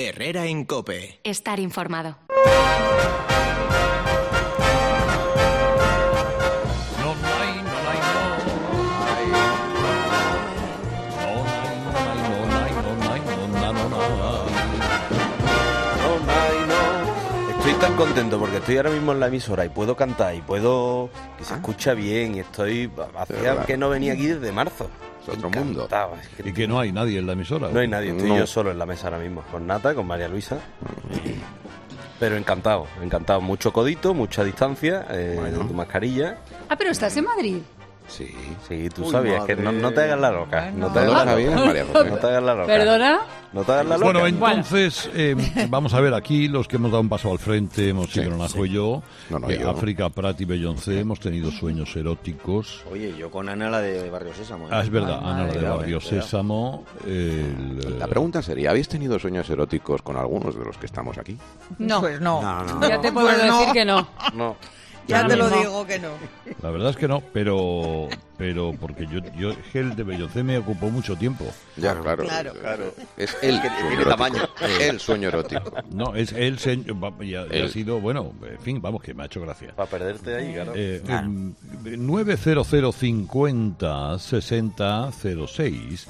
[0.00, 1.18] Herrera en Cope.
[1.24, 2.18] Estar informado.
[17.98, 21.54] Contento porque estoy ahora mismo en la emisora y puedo cantar y puedo que se
[21.54, 24.88] escucha bien y estoy hacía que no venía aquí desde marzo.
[25.22, 25.84] Es otro mundo.
[25.84, 27.68] Encantado, es que Y que no hay nadie en la emisora.
[27.70, 28.38] no hay nadie, estoy No.
[28.38, 30.58] yo solo en la mesa ahora mismo con Nata, con María Luisa.
[32.20, 33.40] Pero encantado, encantado.
[33.40, 35.66] Mucho codito, mucha distancia, eh, Bueno.
[35.66, 36.38] tu mascarilla.
[36.68, 37.58] Ah, pero estás en Madrid.
[38.08, 38.34] Sí.
[38.66, 40.62] Sí, tú Uy, sabías que no, te hagas la loca.
[40.72, 40.88] Bueno.
[40.88, 41.64] No te ¿No hagas la loca.
[41.66, 42.10] María José?
[42.10, 42.66] No te hagas la loca.
[42.66, 43.18] ¿Perdona?
[43.52, 44.12] No te hagas la loca.
[44.12, 45.36] Bueno, entonces, eh,
[45.68, 48.64] vamos a ver, aquí los que hemos dado un paso al frente hemos sido Najo
[48.66, 49.70] y yo, No, no, eh, yo.
[49.70, 52.82] África, Prat y Beyoncé, hemos tenido sueños eróticos.
[52.90, 54.66] Oye, yo con Ana la de Barrio Sésamo.
[54.66, 54.70] ¿eh?
[54.72, 56.00] Ah, es verdad, Ana la de Barrio.
[56.00, 56.84] Sésamo.
[57.06, 61.36] el, La pregunta sería, ¿habéis tenido sueños eróticos con algunos de los que estamos aquí?
[61.78, 62.00] No.
[62.00, 62.40] Pues no.
[62.42, 62.88] No, no.
[62.88, 63.58] Ya te puedo Pues no.
[63.60, 64.08] decir que no.
[64.34, 64.56] No.
[65.08, 66.10] Ya te lo digo que no.
[66.62, 70.42] La verdad es que no, pero pero porque yo, yo es que el de Beyoncé
[70.42, 71.44] me ocupó mucho tiempo.
[71.76, 72.24] Ya, claro.
[72.24, 72.52] Claro.
[72.52, 72.92] claro.
[73.16, 74.42] Es el Que sueño tiene tamaño.
[74.80, 75.72] El sueño erótico.
[75.90, 77.70] No, es va- y ha, y ha Él.
[77.70, 79.72] sido, bueno, en fin, vamos, que me ha hecho gracia.
[79.74, 80.72] Para perderte ahí, claro.
[80.76, 81.26] Eh, Claro.
[81.26, 86.06] em, 90050 6006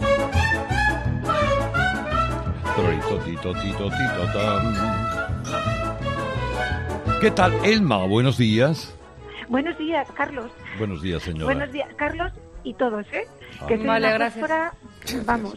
[7.21, 8.05] ¿Qué tal, Elma?
[8.07, 8.95] Buenos días.
[9.49, 10.51] Buenos días, Carlos.
[10.79, 11.47] Buenos días, señora.
[11.47, 13.27] Buenos días, Carlos y todos, ¿eh?
[13.61, 13.67] Ah.
[13.67, 14.51] Que soy Vale, una gracias.
[15.25, 15.55] Vamos.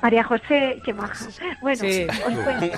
[0.00, 1.26] María José, qué maja.
[1.60, 2.06] Bueno, Sí.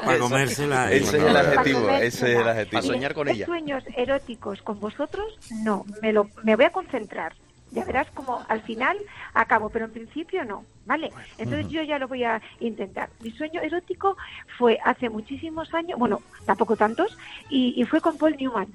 [0.04, 0.92] Para comérsela.
[0.92, 2.78] Ese es el adjetivo, para ese es el adjetivo.
[2.78, 3.46] A soñar con ella.
[3.46, 5.26] sueños eróticos con vosotros,
[5.62, 5.84] no.
[6.02, 7.34] Me, lo, me voy a concentrar.
[7.74, 8.96] Ya verás como al final
[9.34, 11.12] acabo, pero en principio no, ¿vale?
[11.38, 13.10] Entonces yo ya lo voy a intentar.
[13.20, 14.16] Mi sueño erótico
[14.56, 17.16] fue hace muchísimos años, bueno, tampoco tantos,
[17.50, 18.68] y, y fue con Paul Newman.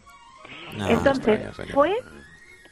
[0.77, 1.42] No, Entonces,
[1.73, 1.95] fue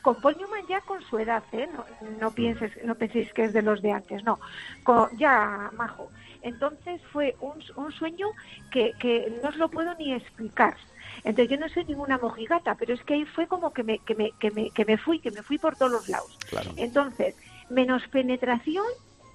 [0.07, 1.67] con Paul Newman ya con su edad, ¿eh?
[1.73, 1.85] No,
[2.17, 4.39] no pienses, no penséis que es de los de antes, no,
[4.83, 6.09] con- ya majo.
[6.43, 8.27] Entonces fue un, un sueño
[8.71, 10.77] que, que no os lo puedo ni explicar.
[11.25, 14.15] Entonces yo no soy ninguna mojigata, pero es que ahí fue como que me, que
[14.15, 16.39] me, que me, que me fui, que me fui por todos los lados.
[16.49, 16.71] Claro.
[16.77, 17.35] Entonces,
[17.69, 18.85] menos penetración,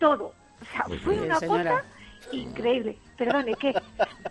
[0.01, 0.33] todo.
[0.63, 1.71] O sea, fue una señora.
[1.71, 1.85] cosa
[2.33, 2.97] increíble.
[3.17, 3.73] Perdone, ¿qué?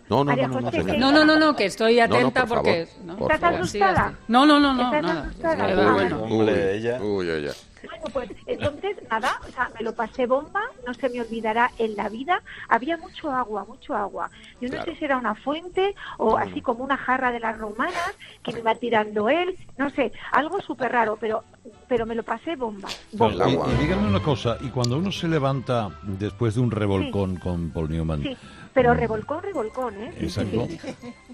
[0.09, 0.95] No, no, María no, no, no, José, señor.
[0.95, 0.99] ¿qué?
[0.99, 2.85] No, no, no, no, que estoy no, atenta por porque...
[2.87, 3.15] favor, ¿no?
[3.17, 3.65] por ¿Estás favor.
[3.65, 4.19] asustada?
[4.27, 5.21] No, no, no, no, ¿Estás nada.
[5.21, 5.65] asustada?
[5.89, 6.49] Ah, bueno.
[6.49, 7.01] Ella.
[7.01, 7.51] Uy, uy, uy.
[7.83, 11.95] Bueno, pues entonces, nada, o sea, me lo pasé bomba, no se me olvidará en
[11.95, 12.41] la vida.
[12.69, 14.29] Había mucho agua, mucho agua.
[14.59, 14.91] Yo no Claro.
[14.91, 18.59] sé si era una fuente o así como una jarra de las romanas que me
[18.59, 21.43] iba tirando él, no sé, algo súper raro, pero
[21.87, 22.87] pero me lo pasé bomba.
[23.11, 23.47] Bomba.
[23.47, 27.69] y, y dígame una cosa, y cuando uno se levanta después de un revolcón con
[27.71, 28.35] Paul Newman, Sí,
[28.73, 30.13] pero revolcón, revolcón, ¿eh?
[30.19, 30.79] Exacto, sí.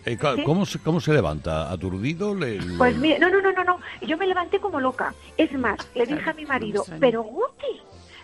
[0.06, 0.18] eh.
[0.46, 1.72] ¿cómo, se, ¿cómo se levanta?
[1.72, 2.34] ¿Aturdido?
[2.34, 5.14] Le, le- Pues mire, no, no, no, no, no, yo me levanté como loca.
[5.38, 7.82] Es más, le dije a mi marido, pero Guti,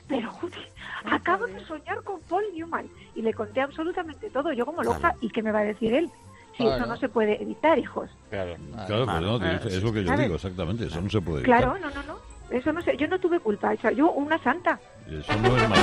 [0.08, 0.60] pero Guti,
[1.06, 2.88] acabo de soñar con Paul Newman.
[3.16, 6.10] Y le conté absolutamente todo, yo como loca, ¿y qué me va a decir él?
[6.58, 8.10] Si eso no se puede evitar, hijos.
[8.30, 8.56] Claro.
[8.86, 9.38] Claro, pues no,
[9.68, 10.24] es lo que yo ¿sabes?
[10.26, 11.62] digo, exactamente, eso no se puede evitar.
[11.64, 12.33] Claro, no, no, no.
[12.50, 14.80] Eso no sé, yo no tuve culpa, o sea, yo una santa.
[15.10, 15.82] Eso no es malo.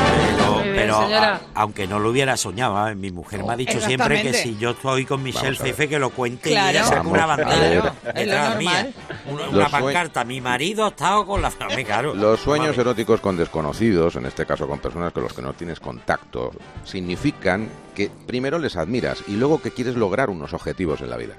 [0.63, 2.95] Pero, pero a- aunque no lo hubiera soñado, ¿eh?
[2.95, 5.57] mi mujer me ha dicho siempre que si yo estoy con Michelle.
[5.57, 6.71] Ceife que lo cuente y Claro.
[6.71, 8.89] ella saca una bandera detrás mía.
[9.31, 12.15] Una, una pancarta, mi marido ha estado con la familia, claro.
[12.15, 12.83] Los sueños Vale.
[12.83, 16.53] eróticos con desconocidos, en este caso con personas con los que no tienes contacto,
[16.85, 21.35] significan que primero les admiras y luego que quieres lograr unos objetivos en la vida.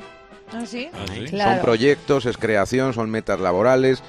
[0.53, 0.89] ¿Ah, sí?
[0.93, 1.23] ¿Ah, sí?
[1.25, 1.51] Claro.
[1.53, 4.03] Son proyectos, es creación, son metas laborales.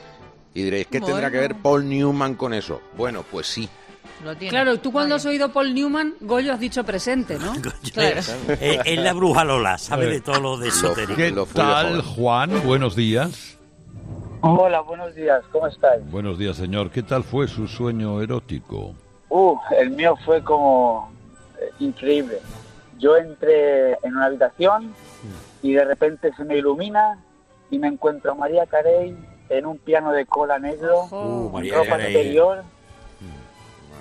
[0.55, 1.55] Y diréis, ¿qué tendrá que ver.
[1.57, 2.81] Paul Newman con eso?
[2.97, 3.69] Bueno, pues sí.
[4.23, 4.51] Lo tiene.
[4.51, 7.53] Claro, tú cuando has oído Paul Newman, Goyo has dicho presente, ¿no?
[7.93, 8.21] Claro.
[8.49, 11.47] Eh, es la bruja Lola, sabe de todo lo de esotérico.
[11.47, 12.03] ¿Qué tal.
[12.03, 12.63] Juan?
[12.65, 13.59] Buenos días.
[14.45, 16.03] Hola, buenos días, ¿cómo estáis?
[16.11, 16.91] Buenos días, señor.
[16.91, 18.93] ¿Qué tal fue su sueño erótico?
[19.29, 21.13] Uh, el mío fue como
[21.61, 22.41] eh, increíble.
[22.99, 24.93] Yo entré en una habitación
[25.63, 27.19] y de repente se me ilumina
[27.71, 29.17] y me encuentro a María Carey
[29.49, 32.63] en un piano de cola negro, Uh, María ropa interior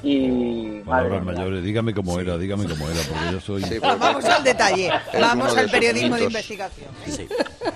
[0.04, 0.80] y...
[0.80, 1.34] Palabras madre mía.
[1.34, 3.64] mayores, dígame cómo era, dígame cómo era, porque yo soy...
[3.64, 4.92] Sí, Va- Vamos al detalle.
[5.20, 6.90] Vamos al periodismo de investigación.
[7.06, 7.28] Sí,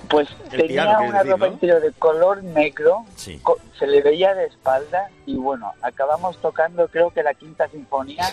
[0.10, 1.54] Pues El tenía piano, una decir, ropa ¿no?
[1.54, 7.22] interior de color negro, se le veía de espalda y bueno, acabamos tocando creo que
[7.22, 8.24] la quinta sinfonía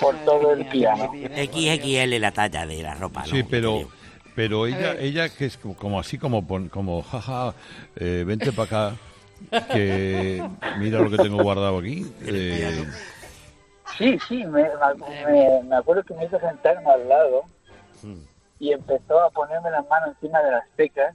[0.00, 1.12] por todo el piano.
[1.12, 3.26] XXL la talla de la ropa, ¿no?
[3.26, 3.86] Sí, pero.
[4.34, 7.54] Pero ella ella que es como, como así como pon- como jaja
[7.96, 8.96] eh, vente para acá
[9.72, 10.42] que
[10.78, 12.84] mira lo que tengo guardado aquí eh,
[13.98, 14.62] Sí, sí, me,
[15.26, 17.42] me- me acuerdo que me hizo sentarme al lado
[18.58, 21.14] y empezó a ponerme las manos encima de las teclas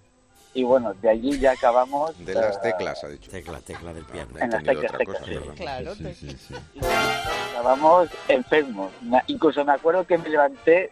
[0.54, 2.18] y bueno, de allí ya acabamos...
[2.26, 3.30] De las eh, teclas, ha dicho.
[3.30, 4.30] Tecla, tecla del piano.
[4.40, 5.56] En las teclas, otra teclas.
[5.58, 5.96] Claro.
[5.96, 6.54] Sí, te- sí, sí.
[7.48, 8.92] Estábamos enfermos.
[9.28, 10.92] Incluso me acuerdo que me levanté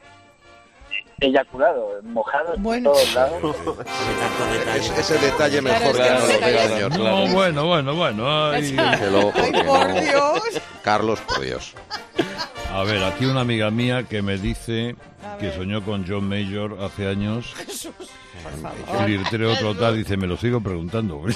[1.19, 2.91] eyaculado, mojado Bueno.
[2.91, 3.41] por todos lados.
[3.55, 3.73] Qué
[4.19, 4.79] tanto detalle.
[4.79, 6.45] Es- ese detalle Claro, mejor que claro, no lo claro.
[6.53, 6.91] vea, señor.
[6.99, 8.51] No, bueno, bueno, bueno.
[8.51, 8.75] ay.
[8.77, 8.99] Ay,
[9.65, 10.61] por no- Dios.
[10.83, 11.73] Carlos, por Dios.
[12.71, 14.95] A ver, aquí una amiga mía que me dice
[15.39, 17.53] que soñó con John Mayor hace años.
[18.61, 19.09] favor.
[19.09, 21.21] El diré otro tal, dice, me lo sigo preguntando.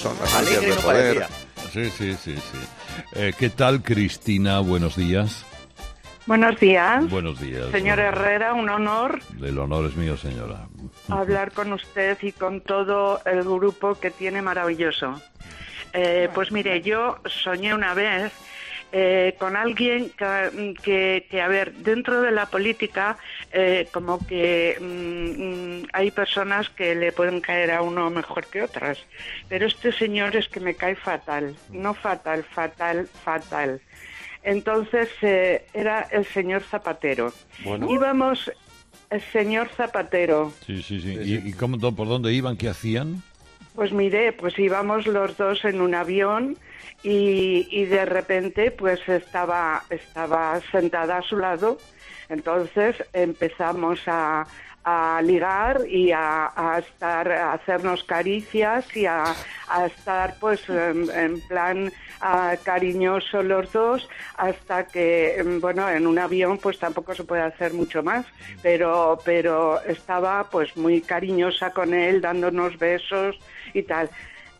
[0.00, 1.26] Son las ansias de poder.
[1.72, 2.58] sí, sí, sí, sí.
[3.12, 4.60] Eh, ¿Qué tal, Cristina?
[4.60, 5.44] Buenos días.
[6.28, 7.08] Buenos días.
[7.08, 7.70] Buenos días.
[7.70, 10.68] Señor Herrera, un honor El honor es mío, señora.
[11.08, 15.22] hablar con usted y con todo el grupo que tiene maravilloso.
[15.94, 18.30] Eh, pues mire, yo soñé una vez
[18.92, 23.16] eh, con alguien que, que, que, a ver, dentro de la política,
[23.50, 28.62] eh, como que mm, mm, hay personas que le pueden caer a uno mejor que
[28.62, 28.98] otras,
[29.48, 33.80] pero este señor es que me cae fatal, no fatal, fatal, fatal.
[34.42, 37.32] Entonces eh, era el señor Zapatero.
[37.64, 37.90] Bueno.
[37.90, 38.50] Íbamos,
[39.10, 40.52] el señor Zapatero.
[40.66, 41.18] Sí, sí, sí.
[41.22, 42.56] ¿Y, y cómo, por dónde iban?
[42.56, 43.22] ¿Qué hacían?
[43.74, 46.56] Pues mire, pues íbamos los dos en un avión
[47.02, 51.78] y, y de repente pues estaba, estaba sentada a su lado.
[52.28, 54.46] Entonces empezamos a,
[54.90, 59.34] a ligar y a, estar, a hacernos caricias y a,
[59.68, 61.92] a estar pues en, plan
[62.22, 67.42] ah, cariñoso los dos hasta que, em, bueno, en un avión pues tampoco se puede
[67.42, 68.24] hacer mucho más,
[68.62, 73.38] pero, pero estaba pues muy cariñosa con él, dándonos besos
[73.74, 74.08] y tal.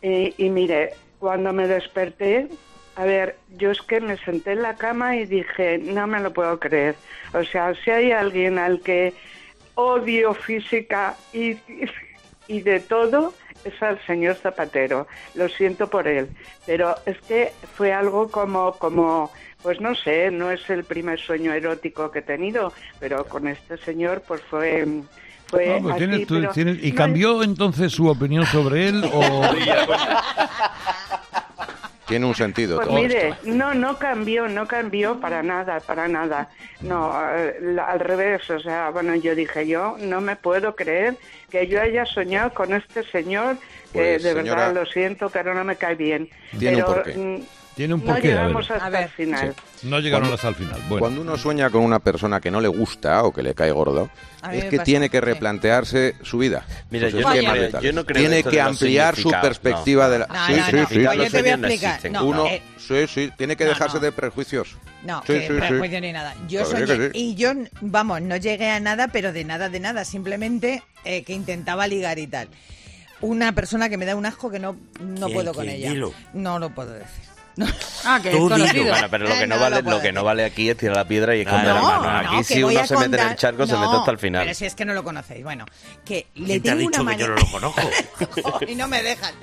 [0.01, 2.47] Y mire, cuando me desperté,
[2.95, 6.31] a ver, yo es que me senté en la cama y dije, no me lo
[6.31, 6.95] puedo creer.
[7.33, 9.13] O sea, si hay alguien al que
[9.79, 11.55] odio física y,
[12.47, 13.33] y de todo,
[13.63, 15.07] es al señor Zapatero.
[15.35, 16.27] Lo siento por él.
[16.65, 19.31] Pero es que fue algo como, como,
[19.61, 23.77] pues no sé, no es el primer sueño erótico que he tenido, pero con este
[23.77, 24.85] señor pues fue...
[25.47, 29.03] fue pues así, tienes- tú pero tienes- ¿Y no cambió entonces su opinión sobre él?
[29.13, 29.41] O...
[32.09, 33.41] Tiene un sentido Pues todo mire, esto.
[33.45, 36.49] no, no cambió, no cambió para nada, para nada.
[36.81, 41.15] No, eh, la- al revés, o sea, bueno, yo dije, yo no me puedo creer
[41.51, 43.57] que yo haya soñado con este señor,
[43.93, 46.29] que Pues, de señora- verdad lo siento, pero no me cae bien.
[46.57, 47.41] Tiene un pero, porqué.
[47.75, 48.47] Tiene un no porqué, a ver.
[48.47, 49.55] llegamos hasta A ver, el final.
[49.83, 50.81] No llegaron Cuando- hasta el final.
[50.89, 53.71] Bueno, Cuando uno sueña con una persona que no le gusta o que le cae
[53.71, 54.09] gordo,
[54.51, 55.21] es que tiene que sí.
[55.25, 56.65] replantearse su vida.
[56.89, 60.11] Mira, yo no creo- yo no creo Tiene que ampliar su perspectiva no.
[60.11, 60.27] de la...
[60.27, 60.95] No, sí, no, sí, no, sí.
[60.99, 62.11] los yo te voy a no explicar.
[62.11, 64.03] No, Uno, eh, sí, sí, tiene que no, dejarse no.
[64.03, 64.75] de prejuicios.
[65.03, 65.53] No, Sí, que sí, sí.
[65.53, 66.35] prejuicio ni nada.
[66.49, 67.17] Yo soñé, que sí.
[67.17, 71.31] y yo, vamos, no llegué a nada, pero de nada, de nada, simplemente eh, que
[71.31, 72.49] intentaba ligar y tal.
[73.21, 75.93] Una persona que me da un asco que no, no ¿Quién, puedo con ella.
[76.33, 77.28] No lo puedo decir.
[78.05, 78.85] Ah, que es conocido.
[78.85, 80.77] Bueno, pero lo que Eh, no, no vale, lo lo que no vale aquí es
[80.77, 82.23] tirar la piedra y esconder No, la mano.
[82.23, 84.43] no, Aquí si uno se mete en el charco, se mete hasta el final.
[84.43, 85.43] Pero si es que no lo conocéis.
[85.43, 85.65] Bueno,
[86.05, 87.81] que le ¿Quién te ha tengo dicho una que yo no lo conozco?
[88.67, 89.33] y no me dejan.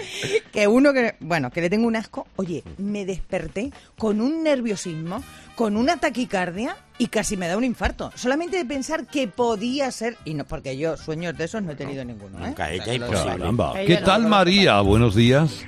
[0.53, 2.27] Que uno que, bueno, que le tengo un asco.
[2.37, 5.23] Oye, me desperté con un nerviosismo,
[5.55, 8.11] con una taquicardia y casi me da un infarto.
[8.15, 11.77] Solamente de pensar que podía ser, y no, porque yo sueños de esos no he
[11.77, 12.49] tenido ninguno, ¿eh?
[12.49, 13.87] Nunca, ella imposible.
[13.87, 14.81] ¿Qué tal, María?
[14.81, 15.63] Buenos días.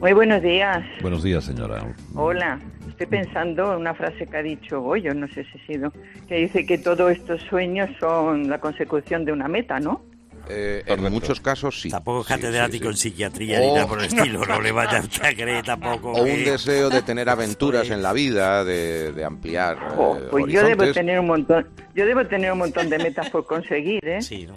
[0.00, 0.84] Muy buenos días.
[1.00, 1.84] Buenos días, señora.
[2.14, 2.60] Hola.
[2.88, 5.92] Estoy pensando en una frase que ha dicho Goyo, no sé si ha sido,
[6.28, 10.00] que dice que todos estos sueños son la consecución de una meta, ¿no?
[10.48, 11.90] Eh, en muchos casos sí.
[11.90, 12.88] Tampoco es Sí, sí, catedrático sí.
[12.90, 14.40] en psiquiatría ni O- nada por el estilo.
[14.46, 16.12] No le vaya a creer tampoco.
[16.12, 20.28] O un que- deseo de tener aventuras en la vida, de, de ampliar Jo, eh,
[20.30, 24.06] pues yo debo tener un montón, yo debo tener un montón de metas por conseguir,
[24.06, 24.22] ¿eh?
[24.22, 24.54] Sí, ¿no?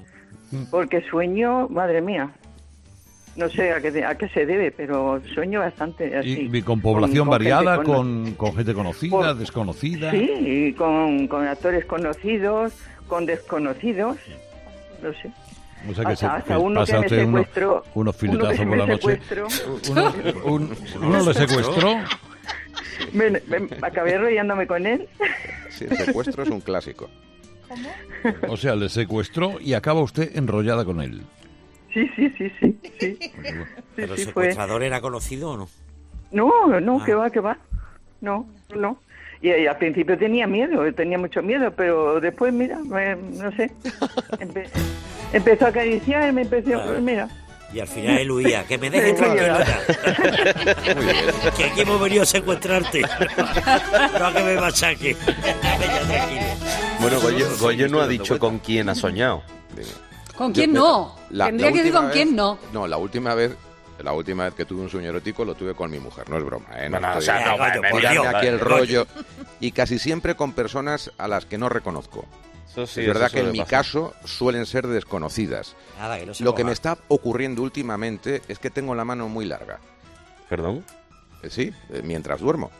[0.71, 2.31] Porque sueño, madre mía.
[3.35, 6.49] No sé a qué, a qué se debe, pero sueño bastante así.
[6.51, 10.11] Y, con población Con- con gente variada, cono- con, con gente conocida, Por- desconocida.
[10.11, 12.73] Sí, y con, con actores conocidos,
[13.07, 14.17] con desconocidos,
[15.01, 15.31] no sé.
[15.89, 17.95] O sea que Hasta- se, hasta que uno que pasa me usted uno- secuestró, unos
[17.95, 19.19] uno que filetazos me por la noche.
[19.89, 21.95] Uno, un- uno le secuestró.
[23.13, 23.41] Me, me-
[23.81, 25.07] acabé rollándome con él.
[25.69, 27.09] Sí, el secuestro es un clásico.
[28.49, 31.21] O sea, le secuestró y acaba usted enrollada con él.
[31.93, 32.77] Sí, sí, sí, sí.
[32.99, 33.19] sí.
[33.95, 34.25] ¿Pero el fue.
[34.25, 35.69] secuestrador era conocido o no?
[36.31, 37.05] No, no, Ah.
[37.05, 37.57] que va, que va.
[38.21, 38.99] No, no.
[39.41, 43.71] Y, y al principio tenía miedo, tenía mucho miedo, pero después, mira, me- no sé.
[44.39, 44.69] Empe-
[45.33, 47.01] empezó a acariciarme, empezó, Claro.
[47.01, 47.27] mira.
[47.71, 48.63] Y al final él huía.
[48.65, 49.55] Que me dejes Sí, tranquilo
[51.55, 53.01] que aquí hemos venido a secuestrarte.
[54.19, 55.15] no a que me machaque.
[56.99, 59.43] Bueno, Goyo, Goyo no ha dicho con quién ha soñado.
[60.39, 61.15] ¿Con quién no?
[61.31, 62.57] La- Tendría la que decir con quién no.
[62.71, 63.55] No, la última vez,
[64.01, 66.45] la última vez que tuve un sueño erótico lo tuve con mi mujer, no es
[66.45, 66.89] broma, ¿eh?
[66.89, 67.63] No Bueno, o sea, no,
[68.37, 69.05] aquí el rollo
[69.59, 72.23] y casi siempre con personas a las que no reconozco.
[72.71, 75.75] Eso sí, es verdad eso que en mi caso suelen ser desconocidas.
[75.97, 79.27] Nada, que no se Lo que me está ocurriendo últimamente es que tengo la mano
[79.27, 79.79] muy larga.
[80.47, 80.85] ¿Perdón?
[81.43, 82.71] Eh, Sí, eh, mientras duermo.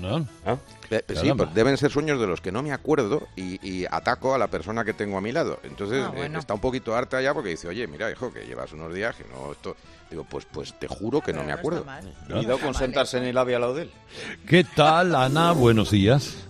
[0.00, 0.26] ¿No?
[0.44, 0.56] ¿Ah?
[0.90, 4.34] Eh, Sí, pues deben ser sueños de los que no me acuerdo y, y ataco
[4.34, 5.58] a la persona que tengo a mi lado.
[5.64, 6.38] Entonces Ah, eh, bueno.
[6.38, 9.24] está un poquito harta ya porque dice, oye, mira, hijo, que llevas unos días que
[9.24, 9.76] no esto...
[10.10, 11.84] Digo, pues pues te juro que no me está acuerdo.
[11.86, 12.04] mal.
[12.30, 13.90] Cuidado con sentarse en el ave al lado de él.
[14.46, 15.52] ¿Qué tal, Ana?
[15.52, 16.46] Buenos días.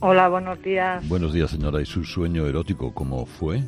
[0.00, 1.08] Hola, buenos días.
[1.08, 1.80] Buenos días, señora.
[1.80, 3.62] ¿Y su sueño erótico cómo fue?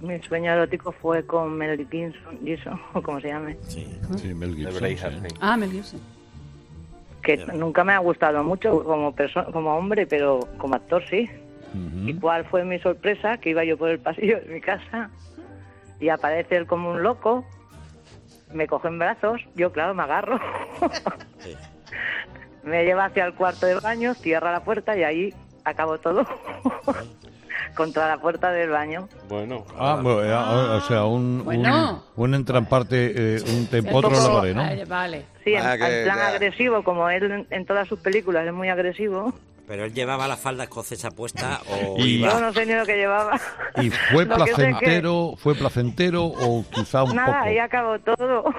[0.00, 3.84] Mi sueño erótico fue con Mel Gibson, Gibson, o como se llame, Sí.
[4.16, 4.86] Sí, Mel Gibson.
[5.28, 5.34] Sí.
[5.40, 6.00] Ah, Mel Gibson.
[7.22, 11.28] Que nunca me ha gustado mucho como persona, como hombre, pero como actor sí.
[12.06, 13.36] ¿Y cuál fue mi sorpresa?
[13.36, 15.10] Que iba yo por el pasillo de mi casa
[16.00, 17.44] y aparece él como un loco,
[18.52, 20.40] me coge en brazos, yo claro, me agarro.
[21.38, 21.56] Sí.
[22.62, 25.34] me lleva hacia el cuarto de baño, cierra la puerta y ahí
[25.64, 26.26] acabó todo.
[27.74, 29.08] Contra la puerta del baño.
[29.28, 29.64] Bueno.
[29.78, 32.02] Ah, bueno, eh, ah, o sea, un, Bueno.
[32.16, 34.62] un, un entramparte, eh, un te empotro en la pared, ¿no?
[34.62, 35.24] Vale, Vale.
[35.48, 36.28] Sí, en, Ah, que en plan ya.
[36.28, 39.32] agresivo, como él en, en todas sus películas es muy agresivo.
[39.66, 42.32] Pero él llevaba la falda escocesa puesta o Y- iba...
[42.32, 43.38] Yo no sé ni lo que llevaba.
[43.82, 47.44] ¿Y fue Lo que sé que- placentero, fue placentero o quizá un Nada, poco?
[47.48, 48.44] ahí acabó todo.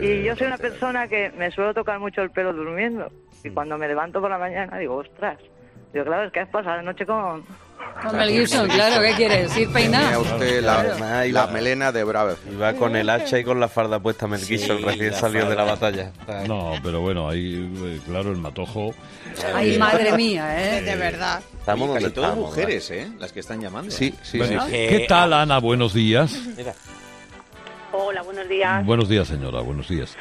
[0.00, 3.08] Y yo soy una persona que me suelo tocar mucho el pelo durmiendo.
[3.44, 5.38] Y cuando me levanto por la mañana digo, ostras.
[5.92, 7.44] Digo, claro, es que has pasado la noche con...
[8.02, 9.56] Con Mel Gibson, claro, ¿qué quieres?
[9.56, 10.20] Ir Tenía peinado.
[10.22, 11.30] usted la, Claro.
[11.32, 12.34] la melena de Brave.
[12.52, 15.18] Y va con el hacha y con la falda puesta Mel Sí, Gibson recién la
[15.18, 16.10] salió de la batalla.
[16.48, 18.92] No, pero bueno, ahí, eh, claro, el matojo.
[19.54, 20.82] Ay, madre mía, ¿eh?
[20.82, 21.40] De verdad.
[21.60, 23.08] Estamos Oye, casi todas estamos, mujeres, ¿eh?
[23.20, 23.90] Las que están llamando.
[23.92, 24.72] Sí, sí, Bueno, sí.
[24.72, 25.58] ¿Qué tal, Ana?
[25.58, 26.32] Buenos días.
[26.56, 26.74] Mira,
[27.92, 28.84] Hola, buenos días.
[28.86, 30.16] Buenos días, señora, buenos días.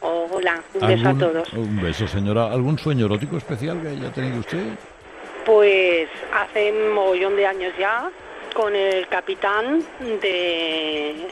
[0.00, 1.52] Hola, un beso a ¿Algún- todos.
[1.54, 2.52] Un beso, señora.
[2.52, 4.62] ¿Algún sueño erótico especial que haya tenido usted?
[5.44, 8.10] Pues hace un mogollón de años ya,
[8.54, 9.82] con el capitán
[10.22, 11.28] de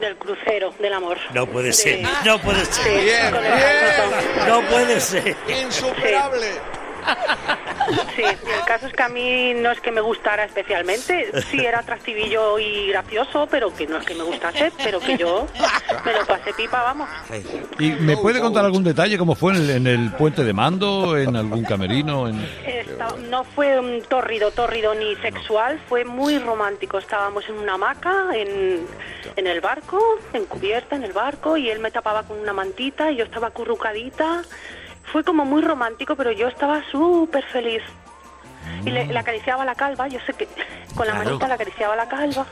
[0.00, 1.16] del crucero del amor.
[1.32, 2.84] No puede De- ser, no puede ser.
[2.84, 4.48] Sí, Bien, con el capitán.
[4.48, 5.36] No puede ser.
[5.62, 6.46] ¡Insuperable!
[8.14, 11.80] Sí, el caso es que a mí no es que me gustara especialmente, sí era
[11.80, 15.48] atractivillo y gracioso, pero que no es que me gustase, pero que yo
[16.04, 17.08] me lo pasé pipa, vamos.
[17.80, 21.16] ¿Y me puede contar algún detalle cómo fue en el, en el puente de mando,
[21.18, 22.28] en algún camerino?
[22.28, 22.36] En...
[23.30, 26.98] No fue un tórrido, tórrido ni sexual, fue muy romántico.
[26.98, 28.86] Estábamos en una hamaca, en,
[29.36, 30.00] en el barco,
[30.32, 33.48] en cubierta, en el barco, y él me tapaba con una mantita y yo estaba
[33.48, 34.42] acurrucadita.
[35.12, 37.82] Fue como muy romántico, pero yo estaba súper feliz.
[38.84, 40.46] Y le, le acariciaba la calva, yo sé que
[40.94, 41.24] con la Claro.
[41.30, 42.46] manita le acariciaba la calva.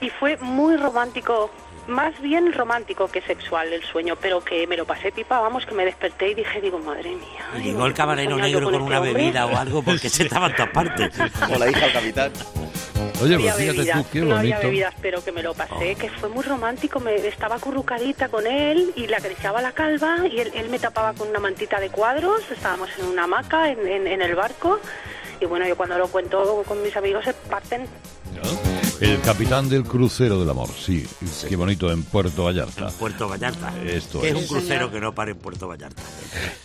[0.00, 1.50] Y fue muy romántico,
[1.90, 5.74] más bien romántico que sexual el sueño, pero que me lo pasé pipa, vamos, que
[5.74, 7.46] me desperté y dije, digo, madre mía.
[7.58, 9.12] Y llegó el camarero negro con este una hombre.
[9.12, 11.12] bebida o algo porque se estaba en todas partes.
[11.52, 12.32] O la hija del capitán.
[13.22, 14.68] Oye, pues fíjate bebidas, tú, qué no había bonito.
[14.68, 17.00] bebidas, pero que me lo pasé, que fue muy romántico.
[17.00, 21.12] Me estaba acurrucadita con él y le acariciaba la calva y él, él me tapaba
[21.12, 22.50] con una mantita de cuadros.
[22.50, 24.80] Estábamos en una hamaca en, en- en el barco
[25.38, 27.86] y bueno, yo cuando lo cuento con mis amigos se parten.
[29.00, 31.06] El capitán del crucero del amor, sí.
[31.48, 32.88] Qué bonito en Puerto Vallarta.
[32.90, 33.72] Puerto Vallarta.
[33.82, 34.42] Esto que es es.
[34.42, 36.02] un crucero que no para en Puerto Vallarta.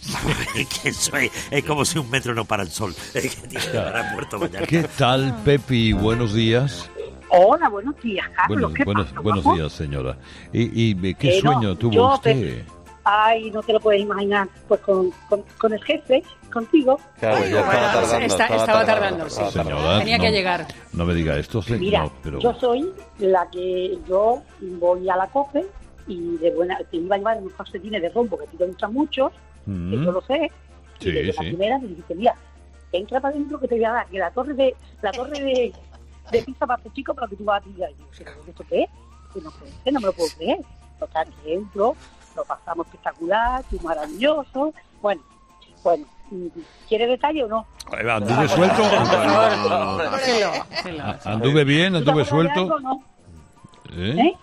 [0.84, 2.94] que es, como si un metro no para el sol.
[3.14, 4.68] Es que tiene que parar en Puerto Vallarta.
[4.68, 5.94] ¿Qué tal, Pepi?
[5.94, 6.90] Buenos días.
[7.30, 8.48] Hola, buenos días, Carlos.
[8.50, 9.58] Buenos, ¿Qué buenos, pasa, buenos guapo?
[9.60, 10.18] días, señora.
[10.52, 12.64] ¿Y, y qué Eh, no, sueño tuvo yo, usted?
[13.08, 14.48] Ay, no te lo puedes imaginar.
[14.68, 17.00] Pues con, con, con el jefe, contigo.
[17.20, 18.26] Claro, ya estaba bueno, tardando.
[18.26, 19.54] está- estaba tardando, estaba sí.
[19.58, 19.78] tardando.
[19.80, 20.68] Señora, Tenía no, que llegar.
[20.94, 22.40] No me diga esto, se- Mira, no, pero...
[22.40, 25.66] yo soy la que yo voy a la COPE
[26.08, 28.66] y de buena, te iba a llevar unos calcetines de rombo que a ti te
[28.66, 29.30] gustan mucho,
[29.66, 30.52] que Mm, yo lo sé.
[31.00, 31.40] Sí, y desde la sí.
[31.50, 32.36] primera me dijiste, mira,
[32.92, 35.74] entra para adentro que te voy a dar, que la torre de la torre de,
[36.32, 37.90] de pizza para tu chico para que tú vas a tirar.
[37.92, 38.90] Y yo, "¿Pero ¿esto qué es?
[39.34, 39.52] Que no,
[39.92, 40.58] no me lo puedo creer.
[41.00, 41.96] Total, que entro,
[42.36, 44.74] lo pasamos espectacular, maravilloso.
[45.02, 45.22] Bueno,
[45.84, 46.06] bueno,
[46.88, 47.66] ¿quiere detalle o no?
[48.10, 48.84] ¿Anduve suelto?
[51.26, 51.94] ¿Anduve bien?
[51.94, 52.66] ¿Tú te ¿Anduve suelto?
[52.66, 53.04] o?
[53.96, 54.16] ¿Eh?
[54.18, 54.34] ¿Eh?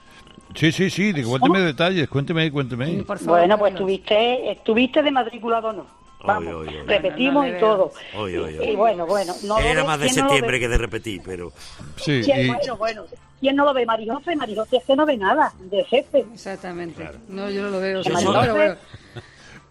[0.54, 3.02] Sí, sí, sí, cuénteme detalles, cuénteme, cuénteme.
[3.04, 5.86] Por favor, Bueno, pues estuviste, estuviste de matriculado no.
[6.24, 6.86] Vamos, Oy, oy, oy.
[6.86, 7.60] repetimos No, no y veo.
[7.60, 7.92] todo.
[8.16, 8.68] Oy, oy, oy.
[8.70, 10.60] Y bueno, bueno, no lo Era ve- más de ¿quién no lo septiembre ve?
[10.60, 11.52] que de repetir, pero
[11.96, 13.04] Sí, ¿Quién- y- Bueno, bueno,
[13.40, 13.86] ¿quién no lo ve?
[13.86, 16.24] Marijose, Marijose es que no ve nada de jefe.
[16.32, 17.08] Exactamente.
[17.28, 18.02] No, yo no lo veo.
[18.04, 18.76] Sí, María pero bueno.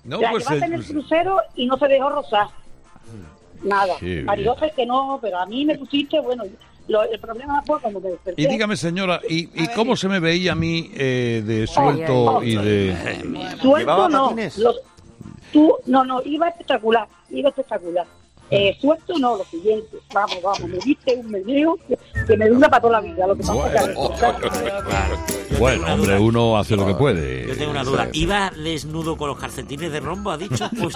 [0.04, 2.48] no, la pues, en el crucero y no se dejó rozar.
[3.64, 3.94] Nada.
[4.00, 4.26] Qué bien.
[4.26, 6.44] Maridosa es que no, pero a mí me pusiste, bueno,
[6.88, 8.42] lo- el problema fue cuando me desperté.
[8.42, 12.56] Y dígame, señora, ¿y, y cómo se me veía a mí eh, de suelto y
[12.56, 13.56] de...
[13.62, 14.36] Suelto no.
[14.58, 14.82] Los-
[15.52, 18.08] tú, no, no, iba espectacular, iba espectacular.
[18.52, 19.98] Eh, suelto no, lo siguiente.
[20.14, 23.26] Vamos, vamos, me diste un meneo que, que me dura para toda la vida.
[23.26, 23.88] Lo que pasa es
[25.50, 27.48] que- Bueno, hombre, uno hace lo que puede.
[27.48, 28.10] Yo tengo una duda.
[28.12, 30.70] ¿Iba desnudo con los calcetines de rombo, ha dicho?
[30.82, 30.96] Pues...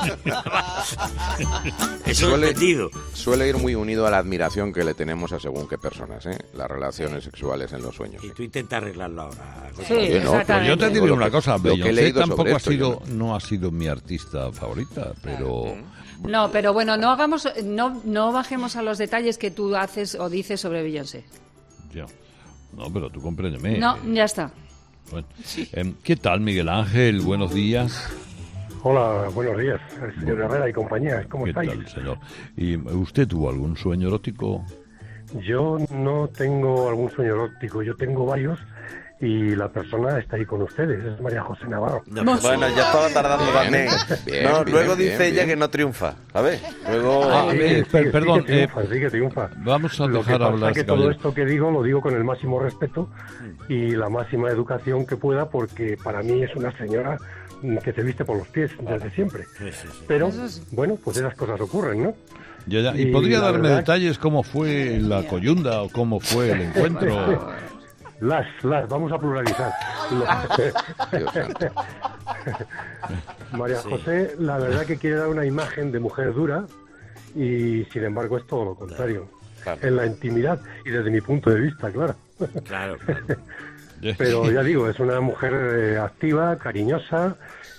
[2.06, 2.90] Eso suele, he entendido.
[3.14, 6.38] suele ir muy unido a la admiración que le tenemos a según qué personas, ¿eh?
[6.56, 8.24] Las relaciones sexuales en los sueños.
[8.24, 9.72] Y tú intentas arreglarlo ahora.
[9.90, 13.02] Oye, no, Pero yo te diré una cosa, lo que he Beyoncé tampoco ha sido,
[13.08, 15.76] no ha sido mi artista favorita, pero
[16.28, 20.30] No, pero bueno, no hagamos, no, no bajemos a los detalles que tú haces o
[20.30, 21.24] dices sobre Beyoncé.
[21.94, 22.06] ya.
[22.76, 23.78] No, pero tú compréndeme.
[23.78, 24.52] No, ya está.
[25.12, 25.28] Bueno,
[25.72, 27.22] em, ¿Qué tal, Miguel Ángel?
[27.22, 28.04] Buenos días.
[28.84, 29.80] Hola, buenos días,
[30.20, 31.26] señor Herrera y compañía.
[31.30, 31.70] ¿Cómo ¿Qué estáis?
[31.72, 32.18] tal, señor?
[32.58, 34.64] ¿Y usted tuvo algún sueño erótico?
[35.48, 38.60] Yo no tengo algún sueño erótico, yo tengo varios
[39.22, 42.04] y la persona está ahí con ustedes, es María José Navarro.
[42.06, 43.88] Bueno, ya estaba tardando Bien, también.
[44.26, 45.48] bien, no, bien, luego bien, dice ella bien.
[45.50, 46.62] que no triunfa, ¿sabes?
[46.90, 47.24] Luego...
[47.32, 49.50] Ah, Sí, eh, sí, per- sí perdón, que triunfa, sí que triunfa.
[49.58, 50.74] Vamos a Lo que dejar pasa hablar.
[50.74, 51.16] que todo caballero.
[51.18, 53.10] esto que digo lo digo con el máximo respeto
[53.70, 57.18] y la máxima educación que pueda porque para mí es una señora
[57.84, 59.46] que se viste por los pies desde siempre.
[60.08, 60.30] Pero
[60.72, 62.14] bueno, pues esas cosas ocurren, ¿no?
[62.68, 62.96] Ya, ya.
[62.96, 67.50] ¿Y Y podría darme verdad- detalles cómo fue la coyunda o cómo fue el encuentro?
[68.26, 69.72] Las, las, vamos a pluralizar.
[73.52, 73.90] María Sí.
[73.90, 76.66] José, la verdad que quiere dar una imagen de mujer dura
[77.36, 79.28] y sin embargo es todo lo contrario.
[79.82, 82.16] En la intimidad y desde mi punto de vista, claro.
[82.66, 83.26] Claro, claro.
[84.18, 87.36] Pero ya digo, es una mujer eh, activa, cariñosa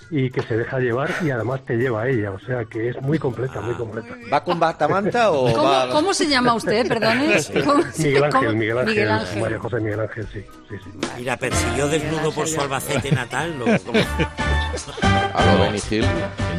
[0.09, 2.31] y que se deja llevar y además te lleva a ella.
[2.31, 4.15] O sea que es muy completa, muy completa.
[4.31, 5.89] ¿Va con batamanta o ¿Cómo, va...?
[5.89, 7.35] cómo se llama usted, perdone?
[7.65, 9.41] ¿Cómo se- Miguel cómo- Ángel, Miguel Ángel, Miguel Ángel.
[9.41, 11.21] María José Miguel Ángel, sí, sí, sí.
[11.21, 13.55] Y la persiguió desnudo por su albacete natal.
[13.59, 13.65] ¿no?
[15.33, 16.05] A lo Benny Hill.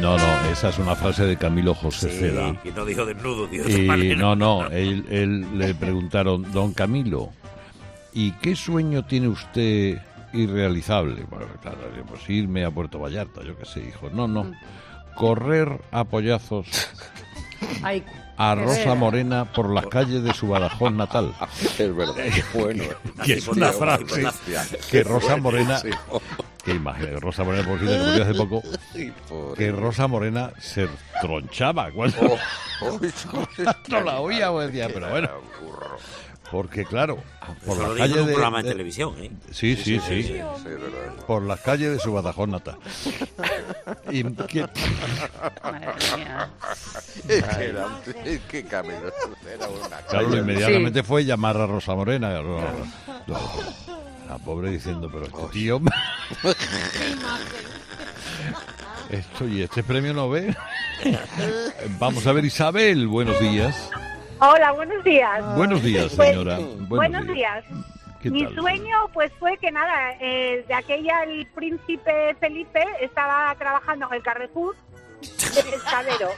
[0.01, 2.55] No, no, esa es una frase de Camilo José Sí, Ceda.
[2.63, 7.29] que no dijo desnudo, otra Y no, no, él, él le preguntaron, don Camilo,
[8.13, 9.97] ¿y qué sueño tiene usted
[10.33, 11.23] irrealizable?
[11.29, 14.09] Bueno, claro, pues irme a Puerto Vallarta, yo qué sé, hijo.
[14.09, 14.51] No, no,
[15.15, 16.67] correr a pollazos
[17.83, 18.03] Ay,
[18.37, 18.95] a Rosa.
[18.95, 21.33] Morena por las calles de su Badajoz natal.
[21.77, 22.83] Es verdad, qué bueno.
[23.23, 24.25] que es una frase
[24.89, 25.81] que Rosa Morena,
[26.63, 30.87] que imagínate, Rosa Morena, por cierto, que murió hace poco, que Rosa Morena se
[31.21, 32.37] tronchaba cuando
[32.81, 32.97] Oh,
[33.89, 35.29] no la oía, pues decía, pero bueno,
[36.51, 37.17] porque claro,
[37.65, 39.31] por Eso lo las calles un de, programa de de- televisión, ¿eh?
[39.51, 40.39] Sí, sí, sí,
[41.27, 42.77] por las calles de su Badajoz natal.
[44.11, 44.67] Y que-
[45.63, 46.49] Madre mía.
[47.27, 47.87] Es que era,
[48.25, 49.11] es que Camilo
[49.51, 50.37] era una claro, calle.
[50.41, 52.33] inmediatamente fue llamar a Rosa Morena.
[52.33, 52.61] no, no,
[53.27, 53.39] no.
[54.27, 55.81] La pobre diciendo, pero este tío...
[59.09, 60.55] Esto y este premio Nobel.
[61.99, 63.89] Vamos a ver, Isabel, buenos días.
[64.39, 65.55] Hola, buenos días.
[65.55, 66.57] Buenos días, Pues, señora.
[66.87, 67.63] buenos días.
[68.21, 68.55] ¿Qué Mi tal?
[68.55, 74.23] sueño, pues fue que nada, eh, de aquella el príncipe Felipe estaba trabajando en el
[74.23, 74.75] Carrefour
[75.21, 76.29] de pescadero.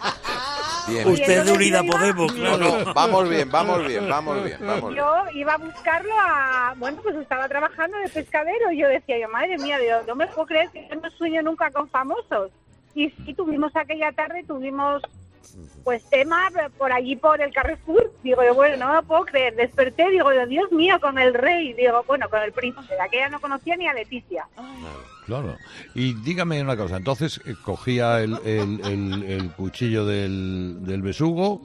[1.06, 2.84] Usted de Unida Podemos, No, claro.
[2.86, 4.96] no, vamos bien, vamos bien, vamos bien, vamos bien.
[5.04, 9.30] Yo iba a buscarlo a, bueno, pues estaba trabajando de pescadero y yo decía, yo
[9.30, 12.52] madre mía, digo, no me puedo creer que yo no sueño nunca con famosos.
[12.94, 15.02] Y sí, tuvimos aquella tarde, tuvimos
[15.84, 18.12] pues tema por allí por el Carrefour.
[18.24, 19.56] Digo yo, bueno, no me puedo creer.
[19.56, 21.74] Desperté, digo yo, Dios mío, con el rey.
[21.74, 22.94] Digo, bueno, con el príncipe.
[22.96, 24.48] De aquella no conocía ni a Leticia.
[25.26, 25.56] Claro.
[25.94, 31.62] Y dígame una cosa, entonces eh, cogía el, el, el- el cuchillo del, del besugo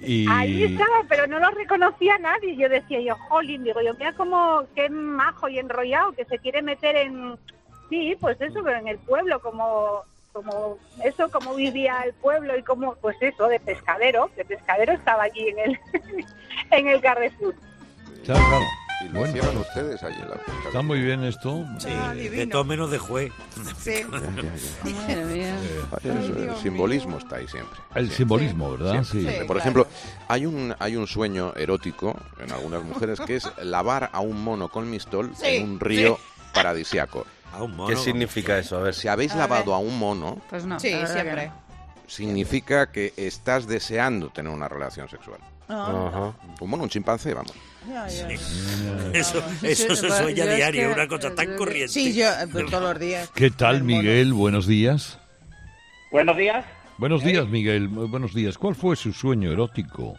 [0.00, 0.26] y...
[0.28, 2.56] Ahí estaba, pero no lo reconocía nadie.
[2.56, 6.62] Yo decía yo, jolín, digo yo, mira cómo, qué majo y enrollado que se quiere
[6.62, 7.36] meter en,
[7.90, 12.62] sí, pues eso, pero en el pueblo, como, como eso, como vivía el pueblo y
[12.62, 15.78] como, pues eso, de pescadero, de pescadero estaba allí en el,
[16.70, 17.54] en el Carrefour.
[18.24, 18.64] Claro, claro.
[19.02, 20.52] Y lo Bueno, hicieron ustedes allí en la pesca.
[20.66, 21.64] está muy bien esto.
[21.78, 23.32] Sí, Ah, de todo menos de juez.
[23.78, 23.92] Sí.
[26.04, 27.78] Eso, el simbolismo está ahí siempre.
[27.94, 29.02] El simbolismo, ¿verdad?
[29.04, 29.22] Sí.
[29.26, 29.44] Sí.
[29.46, 29.86] Por ejemplo,
[30.28, 34.68] hay un, hay un sueño erótico en algunas mujeres que es lavar a un mono
[34.68, 36.18] con mistol Sí, en un río
[36.52, 37.26] paradisiaco.
[37.52, 37.88] A un mono.
[37.88, 38.78] ¿Qué significa eso?
[38.78, 39.74] A ver, Si habéis A lavado ver.
[39.74, 40.78] a un mono, Pues no.
[40.80, 41.46] Sí, la verdad que siempre.
[41.48, 41.54] no.
[42.06, 45.38] significa que estás deseando tener una relación sexual.
[45.68, 46.32] Ah, Ajá.
[46.60, 47.52] Un mono, un chimpancé, vamos.
[49.14, 51.88] Eso, eso se sueña es diario, que- una cosa tan corriente.
[51.88, 53.30] Sí, yo eh, pues, todos los días.
[53.34, 53.82] ¿Qué tal.
[53.84, 54.32] Miguel?
[54.34, 55.18] Buenos días.
[56.12, 56.64] Buenos días.
[56.98, 57.88] Buenos días, Miguel.
[57.88, 58.58] Muy Buenos días.
[58.58, 60.16] ¿Cuál fue su sueño erótico?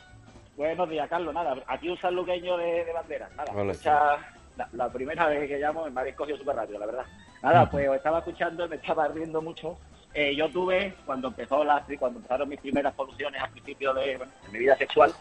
[0.57, 1.33] Buenos días, Carlos.
[1.33, 3.29] Nada, aquí un sanluqueño de, de bandera.
[3.37, 3.71] Nada, Vale.
[3.73, 4.17] escucha-
[4.57, 7.05] la, la primera vez que llamo me habéis cogido súper rápido, la verdad.
[7.41, 9.77] Nada, pues os estaba escuchando y me estaba riendo mucho.
[10.13, 14.31] Eh, yo tuve, cuando empezó la, cuando empezaron mis primeras poluciones al principio de, bueno,
[14.45, 15.11] de mi vida sexual,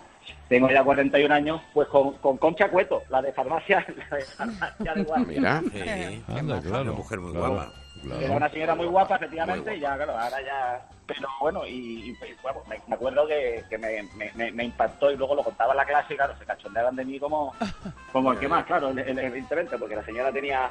[0.49, 4.95] tengo ya 41 años, pues con, con Concha Cueto, la de farmacia, la de farmacia
[4.95, 5.27] de guardia.
[5.41, 5.63] Mira.
[5.73, 6.25] Sí.
[6.29, 6.83] Anda, claro.
[6.83, 7.73] Una mujer muy Claro, guapa.
[8.03, 8.21] Claro.
[8.21, 10.87] Era una señora muy guapa, efectivamente, y ya, claro, ahora ya...
[11.07, 14.65] Pero bueno, y, y, pues, bueno, me, me acuerdo que, que me, me- me- me
[14.65, 17.53] impactó y luego lo contaba en la clase y claro, se cachondeaban de mí como,
[18.13, 20.71] como el que más, claro, evidentemente, porque la señora tenía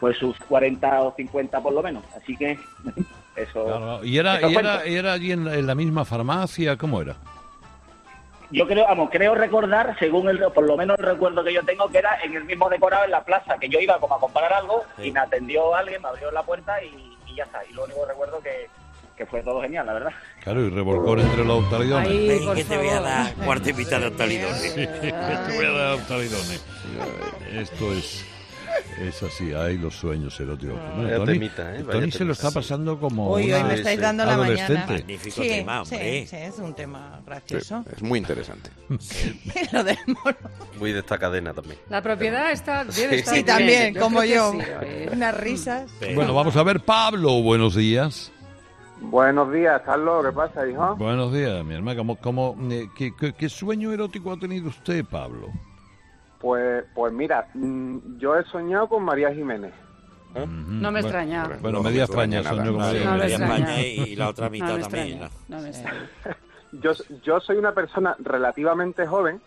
[0.00, 2.58] pues sus 40 o 50 por lo menos, así que
[3.36, 3.64] eso...
[3.66, 6.76] Claro, ¿Y era, y era, y era allí en, en la misma farmacia?
[6.78, 7.16] ¿Cómo era?
[8.50, 11.88] Yo creo, vamos, creo recordar, según el, por lo menos el recuerdo que yo tengo,
[11.88, 14.52] que era en el mismo decorado en la plaza, que yo iba como a comprar
[14.52, 17.64] algo y me atendió alguien, me abrió la puerta y, y ya está.
[17.68, 18.68] Y lo único que recuerdo que,
[19.16, 20.12] que fue todo genial, la verdad.
[20.42, 22.08] Claro, y revolcón entre los octalidones.
[22.08, 24.60] Ay, que te voy a dar cuarta y mitad de octalidones.
[24.60, 26.64] Sí, te voy a dar octalidones.
[27.52, 28.35] Esto es...
[29.00, 30.78] Es así, hay los sueños eróticos.
[30.80, 31.82] Bueno, Vaya Tony, temita, ¿eh?
[31.84, 34.86] Tony se lo está pasando como Hoy, hoy me estáis dando la mañana.
[34.88, 36.26] Magnífico Sí, tema, sí, hombre.
[36.26, 37.84] sí, es un tema Sí, gracioso.
[37.94, 38.70] es muy interesante.
[39.72, 40.36] Lo del mono.
[40.78, 41.78] Muy de esta cadena también.
[41.90, 43.14] La propiedad está, debe Sí.
[43.16, 43.46] estar Sí, bien.
[43.46, 44.54] también, Yo como yo.
[45.12, 45.90] Unas risas.
[46.14, 48.32] Bueno, vamos a ver, Pablo, buenos días.
[49.02, 50.24] Buenos días, Carlos.
[50.24, 50.96] ¿Qué pasa, hijo?
[50.96, 51.98] Buenos días, mi hermana.
[51.98, 55.48] ¿Cómo, cómo, eh, qué, qué- qué sueño erótico ha tenido usted, Pablo?
[56.40, 59.72] Pues, pues mira, mm, yo he soñado con María Jiménez.
[60.56, 61.48] No me extraña.
[61.62, 62.80] Bueno, No media me España extraña soñó con.
[62.82, 63.32] María No me Jiménez.
[63.40, 63.80] extraña.
[63.80, 65.06] España y la otra mitad No también.
[65.08, 66.00] extraña, no me extraña.
[66.72, 69.40] Yo, yo soy una persona relativamente joven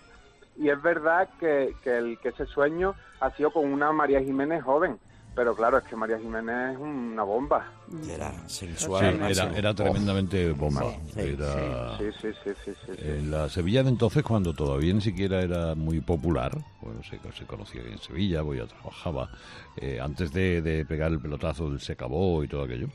[0.58, 4.64] y es verdad que, que, el, que ese sueño ha sido con una María Jiménez
[4.64, 4.98] joven.
[5.40, 7.72] Pero claro, es que María Jiménez es una bomba.
[8.10, 9.22] Era Sí, sensual.
[9.56, 10.84] era, tremendamente bomba.
[11.14, 12.92] Sí, Era Sí, sí, sí, sí, sí.
[12.94, 13.02] sí.
[13.08, 17.46] en la Sevilla de entonces, cuando todavía ni siquiera era muy popular, bueno, se, se
[17.46, 19.30] conocía en Sevilla, voy a trabajaba,
[19.78, 22.90] eh, antes de, de pegar el pelotazo del se acabó y todo aquello,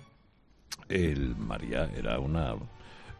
[0.90, 2.56] el María era una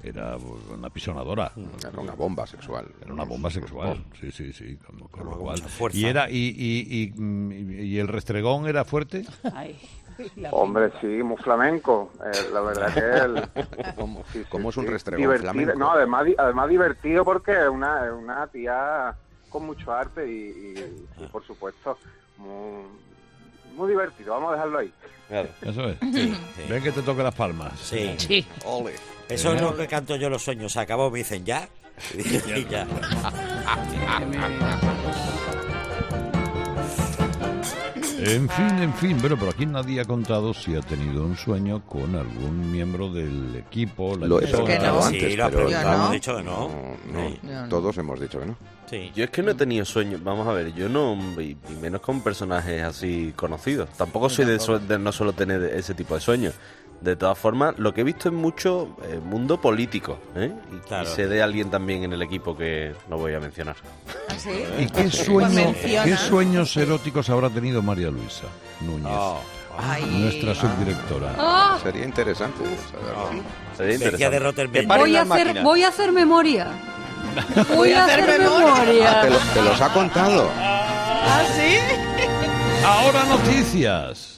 [0.04, 0.36] era
[0.72, 1.52] una pisonadora.
[1.88, 2.86] Era una bomba sexual.
[3.02, 4.76] Era una bomba sexual, sí, sí, sí.
[4.76, 5.62] Con, con lo cual.
[5.92, 9.24] Y, era, y, y, y, mm, y el restregón era fuerte.
[9.54, 9.78] Ay,
[10.52, 12.12] Hombre, sí, muy flamenco.
[12.24, 13.48] Eh, la verdad que él...
[13.96, 15.78] ¿Cómo, Sí, sí, cómo es un restregón Divertido- flamenco?
[15.78, 19.14] No, además, además divertido porque es una, una tía
[19.48, 21.98] con mucho arte y, y- y, por supuesto,
[22.38, 22.82] muy,
[23.74, 24.34] muy divertido.
[24.34, 24.92] Vamos a dejarlo ahí.
[25.28, 25.48] Claro.
[25.62, 25.96] Eso es.
[26.00, 26.62] Sí, sí.
[26.68, 27.78] Ven que te toque las palmas.
[27.80, 28.14] Sí.
[28.18, 28.46] Sí.
[28.64, 28.94] Ole.
[29.28, 30.72] Eso es lo que canto yo los sueños.
[30.72, 31.68] Se acabó, me dicen ya.
[32.14, 32.86] Y ya.
[38.26, 41.84] En fin, en fin, bueno, pero aquí nadie ha contado si ha tenido un sueño
[41.86, 44.16] con algún miembro del equipo.
[44.16, 45.94] la Lo he preguntado Sí, antes, lo ha pero no.
[45.94, 46.68] hemos dicho que no.
[47.12, 47.38] no, Sí.
[47.42, 47.68] No.
[47.68, 48.56] todos hemos dicho que no.
[48.88, 49.10] Sí.
[49.14, 52.00] Yo es que no he tenido sueños, vamos a ver, yo no, y, y menos
[52.00, 53.88] con personajes así conocidos.
[53.96, 56.54] Tampoco soy de, su- de no solo tener ese tipo de sueños.
[57.04, 60.50] De todas formas, lo que he visto es mucho eh, mundo político, ¿eh?
[60.72, 61.04] Y, Claro.
[61.04, 63.76] y sé de alguien también en el equipo que no voy a mencionar.
[64.30, 64.48] ¿Ah, sí?
[64.78, 66.04] ¿Y qué, Pues sueño, menciona.
[66.06, 68.46] qué sueños eróticos habrá tenido María Luisa
[68.80, 69.38] Núñez, Oh.
[69.76, 70.04] Ay.
[70.06, 71.34] nuestra subdirectora?
[71.36, 73.42] Ah, Sería interesante saberlo.
[73.76, 74.04] Sería de
[74.36, 74.82] interesante.
[74.86, 76.68] Paren voy, a hacer, voy a hacer memoria.
[77.76, 79.22] Voy a hacer Ah, te, memoria.
[79.24, 80.48] lo- te los ha contado.
[80.56, 81.76] ¿Ah, sí?
[82.86, 84.33] Ahora noticias.